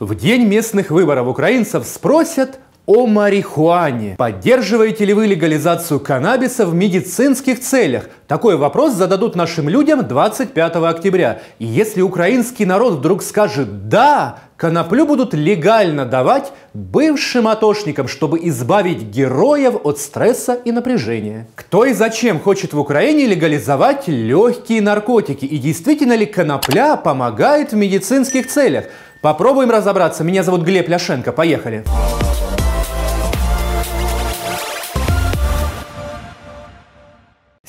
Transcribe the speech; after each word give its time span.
В 0.00 0.16
день 0.16 0.42
местных 0.46 0.90
выборов 0.90 1.28
украинцев 1.28 1.86
спросят 1.86 2.58
о 2.84 3.06
марихуане. 3.06 4.16
Поддерживаете 4.18 5.04
ли 5.04 5.14
вы 5.14 5.26
легализацию 5.26 6.00
каннабиса 6.00 6.66
в 6.66 6.74
медицинских 6.74 7.60
целях? 7.60 8.08
Такой 8.26 8.56
вопрос 8.56 8.94
зададут 8.94 9.36
нашим 9.36 9.68
людям 9.68 10.04
25 10.04 10.76
октября. 10.76 11.42
И 11.60 11.64
если 11.64 12.02
украинский 12.02 12.64
народ 12.64 12.94
вдруг 12.94 13.22
скажет 13.22 13.88
«да», 13.88 14.40
коноплю 14.56 15.06
будут 15.06 15.32
легально 15.32 16.06
давать 16.06 16.52
бывшим 16.74 17.48
атошникам, 17.48 18.08
чтобы 18.08 18.40
избавить 18.48 19.02
героев 19.02 19.76
от 19.84 19.98
стресса 19.98 20.54
и 20.54 20.72
напряжения. 20.72 21.46
Кто 21.54 21.84
и 21.84 21.92
зачем 21.92 22.40
хочет 22.40 22.72
в 22.72 22.80
Украине 22.80 23.26
легализовать 23.26 24.08
легкие 24.08 24.82
наркотики? 24.82 25.44
И 25.44 25.58
действительно 25.58 26.14
ли 26.14 26.26
конопля 26.26 26.96
помогает 26.96 27.72
в 27.72 27.76
медицинских 27.76 28.48
целях? 28.48 28.86
Попробуем 29.24 29.70
разобраться. 29.70 30.22
Меня 30.22 30.42
зовут 30.42 30.64
Глеб 30.64 30.86
Ляшенко. 30.86 31.32
Поехали. 31.32 31.82
Поехали. 31.86 32.33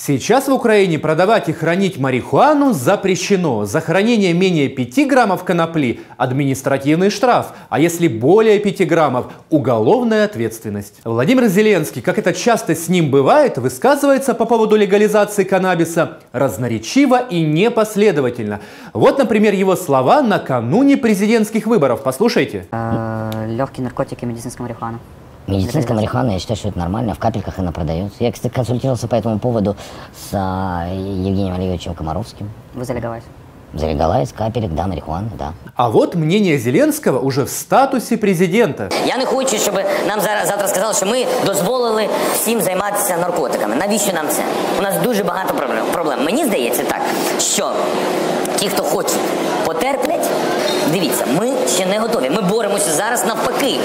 Сейчас 0.07 0.47
в 0.47 0.53
Украине 0.53 0.99
продавать 0.99 1.49
и 1.49 1.51
хранить 1.51 1.97
марихуану 1.97 2.73
запрещено. 2.73 3.65
За 3.65 3.81
хранение 3.81 4.33
менее 4.33 4.69
5 4.69 5.07
граммов 5.07 5.43
конопли– 5.43 6.01
административный 6.17 7.09
штраф, 7.09 7.53
а 7.69 7.79
если 7.79 8.07
более 8.07 8.59
5 8.59 8.87
граммов– 8.87 9.33
уголовная 9.49 10.25
ответственность. 10.25 10.99
Владимир 11.03 11.47
Зеленский, 11.47 12.03
как 12.03 12.19
это 12.19 12.33
часто 12.33 12.75
с 12.75 12.87
ним 12.87 13.09
бывает, 13.09 13.57
высказывается 13.57 14.35
по 14.35 14.45
поводу 14.45 14.75
легализации 14.75 15.43
каннабиса 15.43 16.19
разноречиво 16.33 17.27
и 17.27 17.41
непоследовательно. 17.41 18.59
Вот, 18.93 19.17
например, 19.17 19.55
его 19.55 19.75
слова 19.75 20.21
накануне 20.21 20.97
президентских 20.97 21.65
выборов. 21.65 22.03
Послушайте. 22.03 22.67
Э, 22.69 23.47
Легкие 23.47 23.85
наркотики, 23.85 24.23
медицинская 24.23 24.67
марихуана. 24.67 24.99
Медицинская 25.46 25.96
марихуана, 25.96 26.30
я 26.32 26.38
считаю, 26.38 26.56
что 26.56 26.68
это 26.68 26.78
нормально. 26.78 27.14
В 27.14 27.18
капельках 27.18 27.58
она 27.58 27.72
продается. 27.72 28.16
Я, 28.20 28.30
кстати, 28.30 28.52
консультировался 28.54 29.08
по 29.08 29.16
этому 29.16 29.38
поводу 29.38 29.76
с 30.14 30.28
а, 30.32 30.86
Евгением 30.92 31.54
Олеговичем 31.54 31.94
Комаровским. 31.94 32.48
Вы 32.74 32.84
залегалась? 32.84 33.24
Залегалась, 33.72 34.32
капелек, 34.32 34.72
да, 34.74 34.86
марихуана, 34.86 35.30
да. 35.38 35.52
А 35.76 35.90
вот 35.90 36.14
мнение 36.16 36.58
Зеленского 36.58 37.20
уже 37.20 37.42
в 37.44 37.48
статусі 37.48 38.16
президента. 38.16 38.88
Я 39.06 39.16
не 39.16 39.24
хочу, 39.24 39.56
щоб 39.56 39.74
нам 40.08 40.20
зараз 40.20 40.48
завтра 40.48 40.68
сказали, 40.68 40.94
що 40.94 41.06
ми 41.06 41.26
дозволили 41.46 42.08
всім 42.34 42.60
займатися 42.60 43.16
наркотиками. 43.16 43.76
Навіщо 43.76 44.12
нам 44.12 44.28
це? 44.28 44.42
У 44.78 44.82
нас 44.82 44.94
дуже 45.04 45.24
багато 45.24 45.54
проблем. 45.92 46.24
Мені 46.24 46.44
здається 46.44 46.82
так, 46.84 47.00
що 47.40 47.72
ті, 48.56 48.68
хто 48.68 48.82
хочуть, 48.82 49.18
потерплять. 49.64 50.13
Дивіться, 50.95 51.25
ми 51.25 51.51
ще 51.75 51.85
не 51.85 51.99
готові. 51.99 52.29
Ми 52.29 52.41
боремося 52.41 52.91
зараз 52.91 53.25
навпаки 53.25 53.79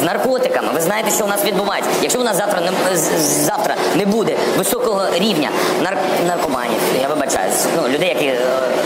з 0.00 0.02
наркотиками. 0.02 0.68
Ви 0.74 0.80
знаєте, 0.80 1.10
що 1.10 1.24
у 1.24 1.28
нас 1.28 1.44
відбувається. 1.44 1.90
Якщо 2.02 2.20
у 2.20 2.24
нас 2.24 2.36
завтра 2.36 2.60
не 2.60 2.96
завтра 3.20 3.74
не 3.96 4.06
буде 4.06 4.36
високого 4.58 5.02
рівня 5.14 5.48
нар 5.82 5.96
наркоманів, 6.26 6.78
я 7.00 7.08
вибачаюсь, 7.08 7.66
ну 7.76 7.88
людей, 7.88 8.08
які 8.08 8.26
е, 8.26 8.38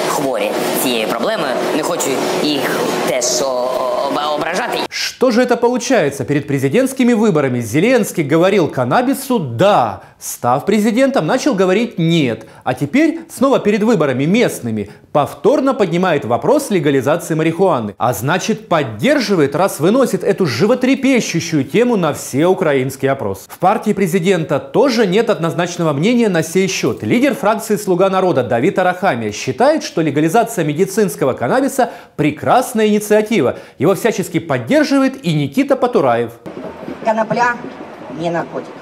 хворі 0.09 0.51
цією 0.83 1.09
проблемою, 1.09 1.53
не 1.77 1.83
хочу 1.83 2.11
їх 2.43 2.61
теж 3.09 3.25
ображать. 4.35 4.88
Что 5.19 5.33
же 5.33 5.43
это 5.43 5.57
получается? 5.57 6.25
Перед 6.25 6.47
президентскими 6.47 7.13
выборами 7.13 7.59
Зеленский 7.59 8.23
говорил 8.23 8.69
каннабису 8.69 9.41
«да», 9.41 10.05
став 10.21 10.65
президентом, 10.65 11.27
начал 11.27 11.57
говорить 11.57 11.99
«нет», 11.99 12.47
а 12.63 12.73
теперь 12.73 13.23
снова 13.29 13.59
перед 13.59 13.83
выборами 13.83 14.27
местными 14.27 14.91
повторно 15.11 15.75
поднимает 15.75 16.25
вопрос 16.25 16.71
легализации 16.71 17.35
марихуаны. 17.35 17.97
А 17.99 18.13
значит 18.13 18.69
поддерживает, 18.69 19.57
раз 19.57 19.81
выносит 19.81 20.23
эту 20.23 20.47
животрепещущую 20.47 21.65
тему 21.65 21.97
на 21.97 22.13
все 22.15 22.47
украинские 22.47 23.11
опросы. 23.11 23.49
В 23.49 23.59
партии 23.59 23.95
президента 23.95 24.61
тоже 24.61 25.05
нет 25.09 25.31
однозначного 25.31 25.93
мнения 25.93 26.29
на 26.29 26.45
сей 26.45 26.69
счет. 26.69 27.03
Лидер 27.03 27.35
фракции 27.35 27.75
«Слуга 27.75 28.09
народа» 28.09 28.45
Давид 28.45 28.79
Арахамия 28.79 29.33
считает, 29.33 29.83
что 29.83 30.01
легализация 30.01 30.65
медицинского 30.65 31.33
каннабиса– 31.33 31.91
прекрасная 32.17 32.87
инициатива. 32.87 33.59
Его 33.79 33.97
всячески 33.97 34.39
поддерживает 34.39 35.08
и 35.17 35.35
Никита 35.35 35.77
Потураев. 35.77 36.33
Конопля 37.05 37.57
не 38.13 38.31
наркотик. 38.31 38.73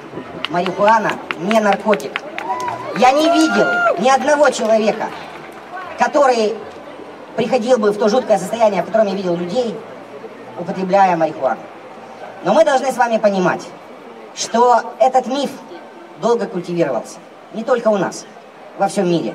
Марихуана 0.50 1.12
не 1.38 1.60
наркотик. 1.60 2.12
Я 2.98 3.12
не 3.12 3.30
видел 3.30 3.66
ни 3.98 4.08
одного 4.08 4.50
человека, 4.50 5.06
который 5.98 6.54
приходил 7.36 7.78
бы 7.78 7.90
в 7.90 7.98
то 7.98 8.08
жуткое 8.08 8.38
состояние, 8.38 8.82
в 8.82 8.86
котором 8.86 9.06
я 9.08 9.14
видел 9.14 9.36
людей, 9.36 9.74
употребляя 10.58 11.16
марихуану. 11.16 11.60
Но 12.44 12.54
мы 12.54 12.64
должны 12.64 12.90
с 12.92 12.96
вами 12.96 13.18
понимать, 13.18 13.66
что 14.34 14.94
этот 14.98 15.26
миф 15.26 15.50
долго 16.20 16.46
культивировался. 16.46 17.18
Не 17.54 17.64
только 17.64 17.88
у 17.88 17.98
нас, 17.98 18.24
во 18.78 18.88
всем 18.88 19.10
мире. 19.10 19.34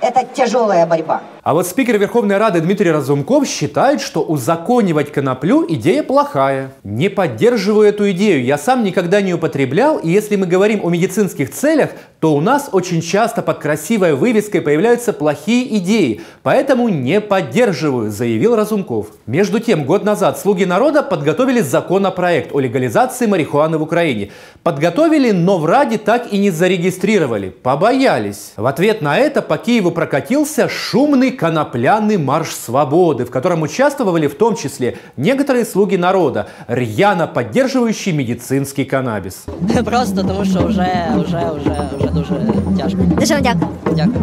Это 0.00 0.24
тяжелая 0.24 0.86
борьба. 0.86 1.22
А 1.42 1.54
вот 1.54 1.66
спикер 1.66 1.96
Верховной 1.98 2.36
Рады 2.36 2.60
Дмитрий 2.60 2.90
Разумков 2.90 3.46
считает, 3.46 4.02
что 4.02 4.22
узаконивать 4.22 5.10
коноплю 5.10 5.64
идея 5.66 6.02
плохая. 6.02 6.72
Не 6.84 7.08
поддерживаю 7.08 7.88
эту 7.88 8.10
идею, 8.10 8.44
я 8.44 8.58
сам 8.58 8.84
никогда 8.84 9.22
не 9.22 9.32
употреблял, 9.32 9.96
и 9.96 10.10
если 10.10 10.36
мы 10.36 10.46
говорим 10.46 10.84
о 10.84 10.90
медицинских 10.90 11.50
целях, 11.50 11.92
то 12.20 12.34
у 12.34 12.40
нас 12.42 12.68
очень 12.72 13.00
часто 13.00 13.40
под 13.40 13.58
красивой 13.58 14.14
вывеской 14.14 14.60
появляются 14.60 15.14
плохие 15.14 15.78
идеи, 15.78 16.20
поэтому 16.42 16.90
не 16.90 17.20
поддерживаю, 17.20 18.10
заявил 18.10 18.54
Разумков. 18.54 19.06
Между 19.26 19.58
тем, 19.58 19.84
год 19.84 20.04
назад 20.04 20.38
«Слуги 20.38 20.64
народа» 20.64 21.02
подготовили 21.02 21.60
законопроект 21.62 22.54
о 22.54 22.60
легализации 22.60 23.26
марихуаны 23.26 23.78
в 23.78 23.82
Украине. 23.82 24.30
Подготовили, 24.62 25.30
но 25.30 25.56
в 25.56 25.64
Раде 25.64 25.96
так 25.96 26.30
и 26.30 26.38
не 26.38 26.50
зарегистрировали, 26.50 27.48
побоялись. 27.48 28.52
В 28.56 28.66
ответ 28.66 29.00
на 29.00 29.16
это 29.16 29.40
по 29.40 29.56
Киеву 29.56 29.90
прокатился 29.90 30.68
шумный 30.68 31.30
конопляный 31.30 32.18
марш 32.18 32.50
свободы, 32.50 33.24
в 33.24 33.30
котором 33.30 33.62
участвовали 33.62 34.26
в 34.26 34.34
том 34.34 34.56
числе 34.56 34.98
некоторые 35.16 35.64
слуги 35.64 35.96
народа, 35.96 36.48
рьяно 36.68 37.26
поддерживающие 37.26 38.14
медицинский 38.14 38.84
каннабис. 38.84 39.46
Просто 39.84 40.22
тому, 40.22 40.44
що 40.44 40.66
вже, 40.66 41.14
вже, 41.16 41.50
вже, 41.56 41.88
вже 41.98 42.09
дуже 42.14 42.34
тяжко. 42.78 42.98
Дуже 43.20 43.34
вам 43.34 43.42
дякую. 43.42 43.68
Дякую. 43.96 44.20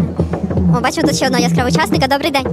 О, 0.78 0.82
бачимо 0.82 1.08
тут 1.08 1.16
ще 1.16 1.26
одного 1.26 1.44
яскравого 1.44 1.76
учасника. 1.76 2.08
Добрий 2.08 2.32
день. 2.32 2.46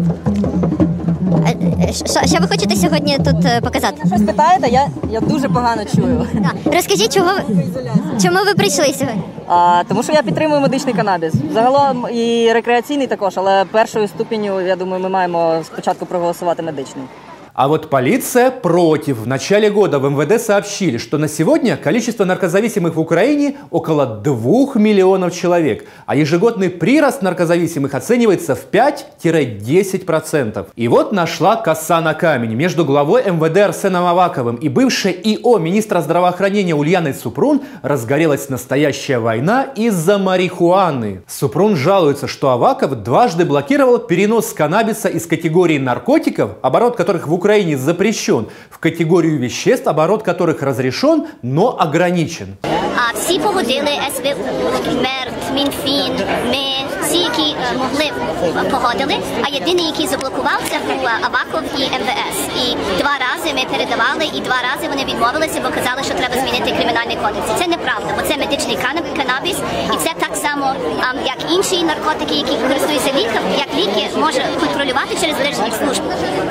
Що, 1.93 2.27
що 2.27 2.39
ви 2.41 2.49
хочете 2.49 2.77
сьогодні 2.77 3.19
тут 3.19 3.45
е, 3.45 3.61
показати? 3.61 4.03
Щось 4.07 4.23
питаєте? 4.23 4.69
Я, 4.69 4.89
я 5.11 5.21
дуже 5.21 5.49
погано 5.49 5.83
чую. 5.95 6.27
Так. 6.33 6.75
Розкажіть, 6.75 7.15
чого 7.15 7.31
ви, 7.33 7.65
чому 8.23 8.39
ви 8.47 8.55
прийшли 8.55 8.85
сьогодні? 8.85 9.23
А, 9.49 9.83
тому 9.89 10.03
що 10.03 10.13
я 10.13 10.23
підтримую 10.23 10.61
медичний 10.61 10.95
канабіс. 10.95 11.33
Загалом 11.53 12.07
і 12.13 12.53
рекреаційний 12.53 13.07
також, 13.07 13.33
але 13.37 13.65
першою 13.65 14.09
ступеню, 14.09 14.61
я 14.61 14.77
думаю, 14.77 15.03
ми 15.03 15.09
маємо 15.09 15.61
спочатку 15.65 16.07
проголосувати 16.07 16.63
медичний. 16.63 17.05
А 17.57 17.69
вот 17.69 17.89
полиция 17.89 18.51
против. 18.51 19.19
В 19.19 19.29
начале 19.29 19.71
года 19.71 20.01
в 20.01 20.11
МВД 20.11 20.43
сообщили, 20.43 20.99
что 20.99 21.19
на 21.19 21.29
сегодня 21.29 21.77
количество 21.77 22.25
наркозависимых 22.25 22.97
в 22.97 23.01
Украине 23.01 23.59
около 23.71 24.07
2 24.07 24.75
миллионов 24.75 25.33
человек, 25.33 25.85
а 26.05 26.17
ежегодный 26.17 26.69
прирост 26.69 27.23
наркозависимых 27.23 27.95
оценивается 27.95 28.57
в 28.57 28.67
5-10%. 28.73 30.67
И 30.75 30.89
вот 30.89 31.13
нашла 31.13 31.55
коса 31.55 32.01
на 32.01 32.15
камень. 32.15 32.55
Между 32.55 32.85
главой 32.85 33.23
МВД 33.23 33.59
Арсеном 33.59 34.05
Аваковым 34.05 34.57
и 34.57 34.69
бывшей 34.69 35.13
ИО 35.13 35.59
министра 35.59 36.01
здравоохранения 36.01 36.75
Ульяной 36.75 37.15
Супрун 37.15 37.63
разгорелась 37.83 38.49
настоящая 38.49 39.21
война 39.21 39.69
из-за 39.77 40.19
марихуаны. 40.19 41.23
Супрун 41.29 41.77
жалуется, 41.77 42.27
что 42.27 42.51
Аваков 42.51 43.05
дважды 43.05 43.45
блокировал 43.45 44.01
перенос 44.01 44.53
каннабиса 44.53 45.07
из 45.09 45.25
категории 45.27 45.79
наркотиков, 45.79 46.57
оборот 46.61 46.97
которых 46.97 47.29
в 47.29 47.33
Украине 47.33 47.44
Украине 47.45 47.77
запрещен 47.77 48.47
в 48.71 48.79
категорию 48.79 49.39
веществ, 49.39 49.87
оборот 49.87 50.23
которых 50.23 50.63
разрешен, 50.63 51.27
но 51.43 51.77
ограничен. 51.79 52.57
А 52.97 53.13
всі 53.15 53.39
погодили 53.39 53.91
СВУ, 54.17 54.45
МЕРТ, 55.03 55.53
МінФін, 55.55 56.13
ми 56.47 56.65
всі, 57.03 57.19
які 57.19 57.57
могли 57.79 58.11
погодили. 58.71 59.15
А 59.43 59.49
єдиний, 59.49 59.87
який 59.87 60.07
заблокував, 60.07 60.61
це 60.71 60.79
був 60.79 61.07
Аваков 61.27 61.63
і 61.79 61.83
МВС. 61.83 62.41
І 62.65 62.77
два 63.01 63.13
рази 63.25 63.55
ми 63.55 63.65
передавали, 63.73 64.25
і 64.37 64.41
два 64.41 64.57
рази 64.69 64.89
вони 64.89 65.05
відмовилися, 65.05 65.61
бо 65.65 65.69
казали, 65.69 66.03
що 66.05 66.15
треба 66.15 66.35
змінити 66.35 66.77
кримінальний 66.77 67.17
кодекс. 67.23 67.49
Це 67.59 67.67
неправда, 67.67 68.11
бо 68.17 68.23
це 68.29 68.37
медичний 68.37 68.79
канабіс, 69.17 69.59
і 69.95 69.97
це 70.05 70.11
так 70.19 70.34
само 70.54 70.60
само, 70.60 70.74
а, 71.00 71.26
як 71.26 71.52
інші 71.52 71.84
наркотики, 71.84 72.36
які 72.36 72.56
користуються 72.68 73.10
ліком, 73.10 73.44
як 73.58 73.68
ліки 73.78 74.08
може 74.20 74.42
контролювати 74.60 75.16
через 75.22 75.38
залежність 75.38 75.78
служб. 75.78 76.02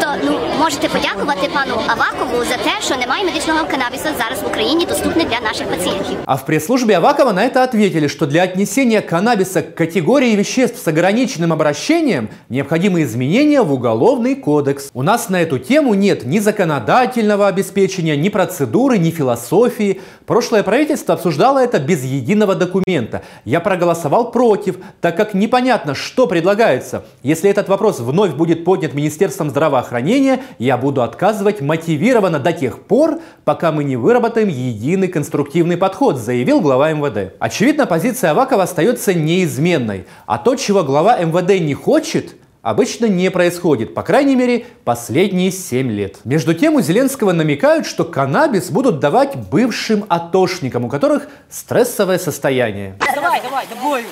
То 0.00 0.06
ну 0.24 0.38
можете 0.58 0.88
подякувати 0.88 1.48
пану 1.54 1.82
Авакову 1.86 2.44
за 2.44 2.56
те, 2.56 2.70
що 2.80 2.96
немає 2.96 3.24
медичного 3.24 3.66
канабісу 3.70 4.08
зараз 4.18 4.42
в 4.42 4.46
Україні 4.46 4.86
доступне 4.86 5.24
для 5.24 5.48
наших 5.48 5.66
пацієнтів. 5.66 6.16
А 6.26 6.34
в 6.34 6.46
пресс-службе 6.46 6.94
Авакова 6.94 7.32
на 7.32 7.44
это 7.44 7.62
ответили, 7.62 8.08
что 8.08 8.26
для 8.26 8.44
отнесения 8.44 9.00
каннабиса 9.00 9.62
к 9.62 9.74
категории 9.74 10.36
веществ 10.36 10.78
с 10.82 10.88
ограниченным 10.88 11.52
обращением 11.52 12.28
необходимы 12.48 13.02
изменения 13.02 13.62
в 13.62 13.72
Уголовный 13.72 14.34
кодекс. 14.34 14.90
У 14.94 15.02
нас 15.02 15.28
на 15.28 15.42
эту 15.42 15.58
тему 15.58 15.94
нет 15.94 16.24
ни 16.24 16.38
законодательного 16.40 17.46
обеспечения, 17.48 18.16
ни 18.16 18.28
процедуры, 18.28 18.98
ни 18.98 19.10
философии. 19.10 20.00
Прошлое 20.26 20.62
правительство 20.62 21.14
обсуждало 21.14 21.58
это 21.58 21.78
без 21.78 22.04
единого 22.04 22.54
документа. 22.54 23.22
Я 23.44 23.60
проголосовал 23.60 23.91
против, 24.31 24.77
так 25.01 25.15
как 25.15 25.33
непонятно, 25.33 25.95
что 25.95 26.27
предлагается. 26.27 27.05
Если 27.21 27.49
этот 27.49 27.69
вопрос 27.69 27.99
вновь 27.99 28.33
будет 28.33 28.65
поднят 28.65 28.93
Министерством 28.93 29.49
здравоохранения, 29.49 30.41
я 30.59 30.77
буду 30.77 31.01
отказывать 31.01 31.61
мотивированно 31.61 32.39
до 32.39 32.53
тех 32.53 32.81
пор, 32.83 33.19
пока 33.45 33.71
мы 33.71 33.83
не 33.83 33.95
выработаем 33.95 34.47
единый 34.47 35.07
конструктивный 35.07 35.77
подход, 35.77 36.17
заявил 36.17 36.61
глава 36.61 36.91
МВД. 36.91 37.33
Очевидно, 37.39 37.85
позиция 37.85 38.31
Авакова 38.31 38.63
остается 38.63 39.13
неизменной. 39.13 40.05
А 40.25 40.37
то, 40.37 40.55
чего 40.55 40.83
глава 40.83 41.17
МВД 41.17 41.59
не 41.61 41.73
хочет, 41.73 42.35
обычно 42.63 43.05
не 43.05 43.29
происходит, 43.29 43.93
по 43.93 44.01
крайней 44.01 44.35
мере, 44.35 44.65
последние 44.83 45.51
7 45.51 45.91
лет. 45.91 46.17
Между 46.23 46.53
тем, 46.55 46.75
у 46.75 46.81
Зеленского 46.81 47.33
намекают, 47.33 47.85
что 47.85 48.05
каннабис 48.05 48.71
будут 48.71 48.99
давать 48.99 49.35
бывшим 49.35 50.05
атошникам, 50.07 50.85
у 50.85 50.89
которых 50.89 51.27
стрессовое 51.51 52.17
состояние. 52.17 52.95
Давай, 53.13 53.41
давай, 53.41 53.65
давай. 53.69 54.03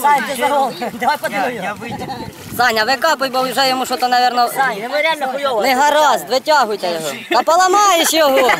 Сань, 0.00 0.22
загол. 0.38 0.72
Давай 1.00 1.18
подивимо. 1.18 1.76
Саня, 2.56 2.84
викапуй, 2.84 3.28
бо 3.28 3.42
вже 3.42 3.68
йому 3.68 3.86
щось, 3.86 4.00
напевно, 4.00 4.48
Сань, 4.48 4.78
реально 5.02 5.26
хуйово. 5.26 5.62
Не 5.62 5.74
гаразд, 5.74 6.30
витягуйте 6.30 6.86
його. 6.86 7.08
Та 7.30 7.42
поламаєш 7.42 8.14
його. 8.14 8.50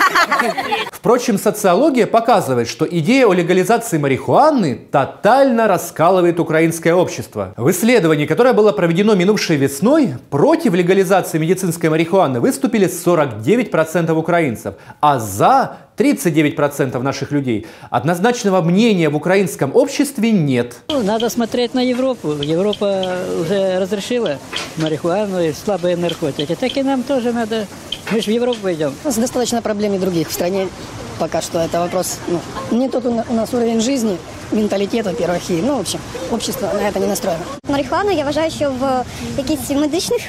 Впрочем, 0.92 1.38
социология 1.38 2.06
показывает, 2.06 2.68
что 2.68 2.86
идея 2.90 3.26
о 3.26 3.34
легализации 3.34 3.98
марихуаны 3.98 4.76
тотально 4.90 5.68
раскалывает 5.68 6.40
украинское 6.40 6.94
общество. 6.94 7.52
В 7.56 7.70
исследовании, 7.70 8.26
которое 8.26 8.52
было 8.52 8.72
проведено 8.72 9.13
минувшей 9.14 9.56
весной, 9.56 10.14
против 10.30 10.74
легализации 10.74 11.38
медицинской 11.38 11.90
марихуаны 11.90 12.40
выступили 12.40 12.88
49% 12.88 14.12
украинцев, 14.12 14.74
а 15.00 15.18
за 15.18 15.76
39% 15.96 17.00
наших 17.02 17.30
людей. 17.30 17.66
Однозначного 17.90 18.60
мнения 18.62 19.08
в 19.08 19.16
украинском 19.16 19.74
обществе 19.74 20.32
нет. 20.32 20.76
Ну, 20.88 21.02
Надо 21.02 21.28
смотреть 21.28 21.74
на 21.74 21.80
Европу. 21.80 22.32
Европа 22.32 23.04
уже 23.40 23.78
разрешила 23.78 24.38
марихуану 24.76 25.40
и 25.40 25.52
слабые 25.52 25.96
наркотики. 25.96 26.54
Так 26.54 26.76
и 26.76 26.82
нам 26.82 27.02
тоже 27.02 27.32
надо. 27.32 27.66
Мы 28.10 28.20
же 28.20 28.30
в 28.30 28.34
Европу 28.34 28.70
идем. 28.72 28.92
У 29.04 29.06
нас 29.06 29.16
достаточно 29.16 29.62
проблем 29.62 29.94
и 29.94 29.98
других 29.98 30.28
в 30.28 30.32
стране 30.32 30.68
Пока 31.17 31.41
что 31.41 31.59
это 31.59 31.79
вопрос, 31.79 32.17
ну, 32.27 32.39
не 32.71 32.89
тот 32.89 33.05
у 33.05 33.11
на- 33.11 33.23
у 33.29 33.33
нас 33.33 33.53
уровень 33.53 33.81
жизни, 33.81 34.17
менталитета, 34.51 35.09
во-первых, 35.09 35.51
и, 35.51 35.61
ну, 35.61 35.75
в 35.75 35.79
общем, 35.79 35.99
общество 36.31 36.69
на 36.73 36.89
это 36.89 36.99
не 36.99 37.07
настроено. 37.07 37.41
Марихуану 37.69 38.11
я 38.11 38.23
вважаю, 38.23 38.51
що 38.51 38.71
в 38.79 39.05
якихось 39.37 39.69
медичних 39.69 40.21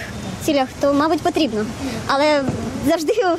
цілях 0.44 0.68
то, 0.80 0.94
мабуть, 0.94 1.20
потрібно. 1.20 1.64
Але 2.06 2.42
завжди 2.88 3.12
е, 3.12 3.36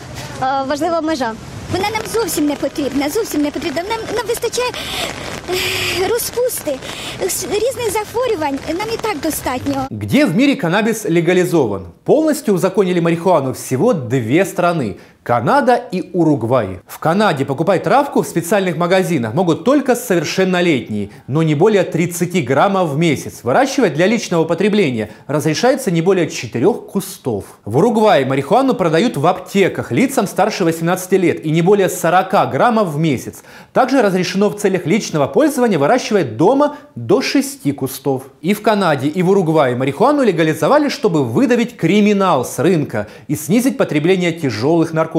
важлива 0.68 1.02
межа. 1.02 1.32
Вона 1.72 1.90
нам 1.90 2.02
зовсім 2.14 2.46
не 2.46 2.56
потрібна, 2.56 3.10
зовсім 3.10 3.42
не 3.42 3.52
потрібна. 3.52 3.82
Нам, 3.90 4.00
нам 4.16 4.26
вистачає 4.28 4.70
е, 6.02 6.08
розпусти, 6.08 6.76
с- 7.26 7.44
різних 7.46 7.92
захворювань. 7.94 8.60
Нам 8.70 8.88
і 8.94 8.98
так 9.02 9.20
достатньо. 9.24 9.88
Где 9.92 10.26
в 10.26 10.36
мире 10.36 10.56
каннабис 10.56 11.06
легализован? 11.10 11.82
Полностью 12.04 12.54
узаконили 12.54 13.02
марихуану 13.02 13.52
всего 13.52 13.94
две 13.94 14.46
страны – 14.46 15.15
Канада 15.27 15.75
и 15.75 16.09
Уругвай. 16.13 16.79
В 16.87 17.01
Канаде 17.01 17.45
покупать 17.45 17.83
травку 17.83 18.23
в 18.23 18.29
специальных 18.29 18.77
магазинах 18.77 19.35
могут 19.35 19.65
только 19.65 19.97
совершеннолетние, 19.97 21.11
но 21.27 21.43
не 21.43 21.57
более 21.57 21.83
30 21.83 22.45
граммов 22.45 22.91
в 22.91 22.97
месяц. 22.97 23.41
Выращивать 23.43 23.95
для 23.95 24.07
личного 24.07 24.45
потребления 24.45 25.11
разрешается 25.27 25.91
не 25.91 26.01
более 26.01 26.31
4 26.31 26.73
кустов. 26.75 27.59
В 27.65 27.79
Уругвае 27.79 28.25
марихуану 28.25 28.75
продают 28.75 29.17
в 29.17 29.27
аптеках 29.27 29.91
лицам 29.91 30.29
старше 30.29 30.63
18 30.63 31.13
лет 31.15 31.45
и 31.45 31.51
не 31.51 31.61
более 31.61 31.89
40 31.89 32.49
граммов 32.53 32.91
в 32.91 32.99
месяц. 33.01 33.43
Также 33.73 34.03
разрешено 34.03 34.49
в 34.49 34.55
целях 34.55 34.87
личного 34.87 35.27
пользования 35.27 35.81
выращивать 35.81 36.37
дома 36.37 36.77
до 36.95 37.21
6 37.21 37.75
кустов. 37.75 38.27
И 38.43 38.55
в 38.55 38.63
Канаде, 38.63 39.09
и 39.09 39.25
в 39.25 39.31
Уругвае 39.31 39.75
марихуану 39.75 40.23
легализовали, 40.23 40.89
чтобы 40.89 41.25
выдавить 41.25 41.77
криминал 41.77 42.45
с 42.45 42.61
рынка 42.61 43.09
и 43.27 43.35
снизить 43.35 43.77
потребление 43.77 44.31
тяжелых 44.31 44.93
наркотиков. 44.93 45.16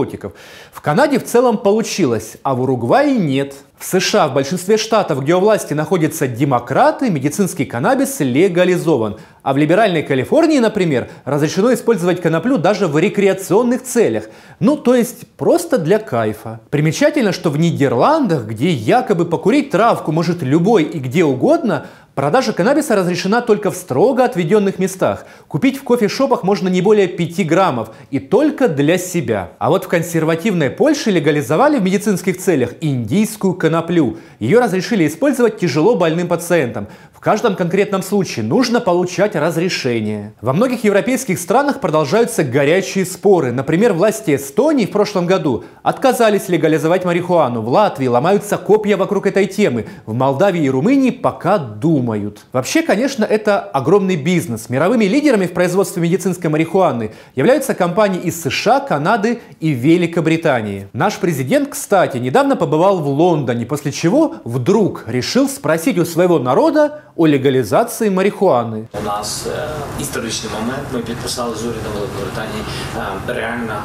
В 0.72 0.82
Канаде 0.82 1.20
в 1.20 1.26
целом 1.26 1.58
получилось, 1.58 2.38
а 2.44 2.56
в 2.56 2.62
Уругвае 2.62 3.18
нет. 3.18 3.56
В 3.78 3.86
США 3.86 4.28
в 4.28 4.34
большинстве 4.34 4.76
штатов, 4.78 5.22
где 5.22 5.36
у 5.36 5.40
власти 5.40 5.76
находятся 5.76 6.28
демократы, 6.28 7.12
медицинский 7.12 7.64
каннабис 7.64 8.20
легализован. 8.20 9.18
А 9.44 9.54
в 9.54 9.58
либеральной 9.58 10.02
Калифорнии, 10.02 10.58
например, 10.58 11.10
разрешено 11.26 11.72
использовать 11.72 12.20
коноплю 12.20 12.58
даже 12.58 12.88
в 12.88 12.98
рекреационных 12.98 13.84
целях. 13.84 14.26
Ну, 14.60 14.78
то 14.78 14.96
есть 14.96 15.28
просто 15.38 15.78
для 15.78 16.00
кайфа. 16.00 16.60
Примечательно, 16.72 17.32
что 17.32 17.52
в 17.52 17.60
Нидерландах, 17.60 18.48
где 18.48 18.72
якобы 18.72 19.26
покурить 19.26 19.70
травку 19.70 20.12
может 20.12 20.42
любой 20.42 20.84
и 20.84 20.98
где 20.98 21.24
угодно, 21.24 21.86
Продажа 22.18 22.52
каннабиса 22.52 22.96
разрешена 22.96 23.42
только 23.42 23.70
в 23.70 23.76
строго 23.76 24.26
отведенных 24.26 24.80
местах. 24.80 25.28
Купить 25.48 25.78
в 25.78 25.84
кофешопах 25.84 26.42
можно 26.42 26.68
не 26.68 26.82
более 26.82 27.08
5 27.08 27.46
граммов 27.46 27.92
и 28.10 28.18
только 28.18 28.68
для 28.68 28.98
себя. 28.98 29.52
А 29.60 29.70
вот 29.70 29.86
в 29.86 29.88
консервативной 29.88 30.72
Польше 30.72 31.12
легализовали 31.12 31.78
в 31.78 31.84
медицинских 31.84 32.40
целях 32.40 32.72
индийскую 32.82 33.54
коноплю. 33.68 34.18
Ее 34.40 34.60
разрешили 34.60 35.06
использовать 35.06 35.60
тяжело 35.60 35.96
больным 35.96 36.28
пациентам. 36.30 36.88
В 37.18 37.20
каждом 37.20 37.56
конкретном 37.56 38.04
случае 38.04 38.46
нужно 38.46 38.80
получать 38.80 39.36
разрешение. 39.36 40.36
Во 40.40 40.54
многих 40.54 40.84
европейских 40.84 41.40
странах 41.40 41.80
продолжаются 41.80 42.44
горячие 42.44 43.08
споры. 43.08 43.52
Например, 43.52 43.94
власти 43.94 44.36
Эстонии 44.36 44.86
в 44.86 44.92
прошлом 44.92 45.26
году 45.26 45.64
отказались 45.82 46.48
легализовать 46.48 47.06
марихуану. 47.06 47.62
В 47.62 47.70
Латвии 47.70 48.06
ломаются 48.06 48.60
копья 48.60 48.98
вокруг 48.98 49.26
этой 49.26 49.48
темы. 49.48 49.88
В 50.06 50.14
Молдавии 50.14 50.66
и 50.66 50.70
Румынии 50.70 51.10
пока 51.10 51.58
думают. 51.58 52.42
Вообще, 52.54 52.84
конечно, 52.84 53.26
это 53.26 53.62
огромный 53.62 54.16
бизнес. 54.16 54.70
Мировыми 54.70 55.06
лидерами 55.06 55.48
в 55.48 55.54
производстве 55.54 56.04
медицинской 56.04 56.52
марихуаны 56.52 57.14
являются 57.34 57.74
компании 57.74 58.22
из 58.22 58.40
США, 58.44 58.80
Канады 58.80 59.40
и 59.60 59.70
Великобритании. 59.70 60.88
Наш 60.94 61.18
президент, 61.18 61.70
кстати, 61.70 62.18
недавно 62.18 62.56
побывал 62.56 63.00
в 63.00 63.08
Лондоне, 63.08 63.66
после 63.66 63.92
чего 63.92 64.36
вдруг 64.44 65.06
решил 65.08 65.50
спросить 65.50 65.98
у 65.98 66.06
своего 66.06 66.38
народа 66.38 67.02
о 67.17 67.27
легализации 67.27 68.09
марихуаны. 68.09 68.89
У 68.93 69.05
нас 69.05 69.47
е, 69.47 70.03
історичний 70.03 70.53
момент. 70.53 70.83
Ми 70.93 71.01
підписали 71.01 71.57
з 71.57 71.65
урядом 71.65 71.93
Великобританії 71.95 72.63
е, 72.97 73.35
реально 73.35 73.83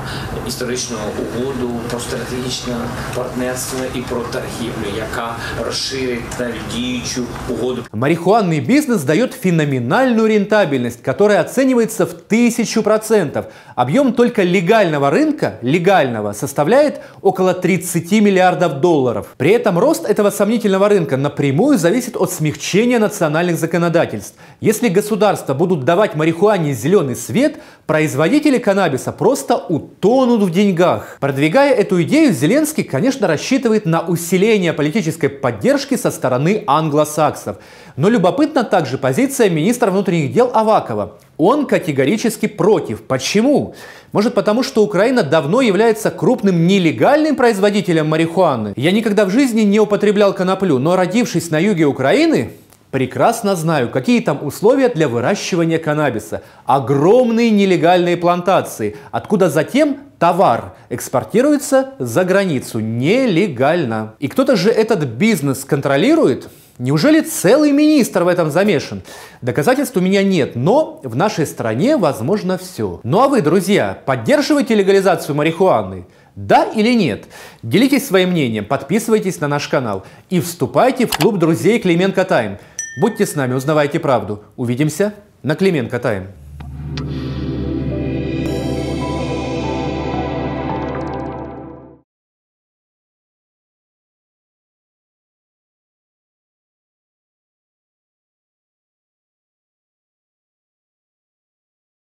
історичну 0.47 0.97
угоду 1.19 1.71
про 1.89 1.99
стратегічне 1.99 2.73
партнерство 3.15 3.79
і 3.95 3.99
про 3.99 4.19
торгівлю, 4.19 4.97
яка 4.97 5.35
розширить 5.65 6.39
навіть 6.39 6.67
діючу 6.75 7.23
угоду. 7.49 7.83
Марихуанный 7.93 8.59
бизнес 8.61 9.03
дает 9.03 9.33
феноменальную 9.33 10.27
рентабельность, 10.27 11.01
которая 11.03 11.41
оценивается 11.41 12.05
в 12.05 12.13
тысячу 12.13 12.83
процентов. 12.83 13.45
Объем 13.75 14.13
только 14.13 14.43
легального 14.43 15.09
рынка, 15.09 15.59
легального, 15.61 16.33
составляет 16.33 17.01
около 17.21 17.53
30 17.53 18.11
миллиардов 18.21 18.79
долларов. 18.79 19.27
При 19.37 19.51
этом 19.51 19.77
рост 19.77 20.05
этого 20.09 20.29
сомнительного 20.29 20.87
рынка 20.89 21.17
напрямую 21.17 21.77
зависит 21.77 22.15
от 22.15 22.31
смягчения 22.31 22.99
национальных 23.22 23.56
законодательств. 23.56 24.34
Если 24.60 24.88
государства 24.88 25.54
будут 25.54 25.84
давать 25.84 26.16
марихуане 26.16 26.74
зеленый 26.74 27.14
свет, 27.14 27.60
производители 27.86 28.58
каннабиса 28.58 29.12
просто 29.12 29.56
утонут 29.56 30.42
в 30.42 30.50
деньгах. 30.50 31.18
Продвигая 31.20 31.72
эту 31.72 32.02
идею, 32.02 32.32
Зеленский, 32.32 32.82
конечно, 32.82 33.28
рассчитывает 33.28 33.86
на 33.86 34.00
усиление 34.00 34.72
политической 34.72 35.28
поддержки 35.28 35.96
со 35.96 36.10
стороны 36.10 36.64
англосаксов. 36.66 37.58
Но 37.96 38.08
любопытна 38.08 38.64
также 38.64 38.98
позиция 38.98 39.48
министра 39.50 39.92
внутренних 39.92 40.32
дел 40.32 40.50
Авакова. 40.52 41.18
Он 41.36 41.66
категорически 41.66 42.46
против. 42.46 43.02
Почему? 43.02 43.74
Может 44.12 44.34
потому, 44.34 44.62
что 44.62 44.82
Украина 44.82 45.22
давно 45.22 45.60
является 45.60 46.10
крупным 46.10 46.66
нелегальным 46.66 47.36
производителем 47.36 48.08
марихуаны? 48.08 48.72
Я 48.76 48.90
никогда 48.90 49.24
в 49.24 49.30
жизни 49.30 49.62
не 49.62 49.78
употреблял 49.78 50.34
коноплю, 50.34 50.78
но 50.78 50.96
родившись 50.96 51.50
на 51.50 51.58
юге 51.58 51.84
Украины, 51.84 52.50
Прекрасно 52.92 53.56
знаю, 53.56 53.88
какие 53.88 54.20
там 54.20 54.44
условия 54.44 54.90
для 54.90 55.08
выращивания 55.08 55.78
каннабиса. 55.78 56.42
Огромные 56.66 57.50
нелегальные 57.50 58.18
плантации, 58.18 58.96
откуда 59.10 59.48
затем 59.48 59.96
товар 60.18 60.74
экспортируется 60.90 61.94
за 61.98 62.24
границу 62.24 62.80
нелегально. 62.80 64.14
И 64.18 64.28
кто-то 64.28 64.56
же 64.56 64.68
этот 64.70 65.04
бизнес 65.04 65.64
контролирует? 65.64 66.50
Неужели 66.78 67.22
целый 67.22 67.72
министр 67.72 68.24
в 68.24 68.28
этом 68.28 68.50
замешан? 68.50 69.02
Доказательств 69.40 69.96
у 69.96 70.00
меня 70.00 70.22
нет, 70.22 70.54
но 70.54 71.00
в 71.02 71.16
нашей 71.16 71.46
стране 71.46 71.96
возможно 71.96 72.58
все. 72.58 73.00
Ну 73.04 73.22
а 73.22 73.28
вы, 73.28 73.40
друзья, 73.40 73.98
поддерживаете 74.04 74.74
легализацию 74.74 75.34
марихуаны? 75.34 76.06
Да 76.34 76.64
или 76.64 76.94
нет? 76.94 77.24
Делитесь 77.62 78.06
своим 78.06 78.30
мнением, 78.30 78.64
подписывайтесь 78.64 79.40
на 79.40 79.48
наш 79.48 79.68
канал 79.68 80.04
и 80.30 80.40
вступайте 80.40 81.06
в 81.06 81.16
клуб 81.16 81.38
друзей 81.38 81.78
Клименко 81.78 82.24
Тайм. 82.24 82.58
Будьте 82.96 83.24
с 83.24 83.36
нами, 83.36 83.54
узнавайте 83.54 83.98
правду. 83.98 84.44
Увидимся 84.56 85.14
на 85.42 85.54
Клименко 85.54 85.98
Тайм. 85.98 86.26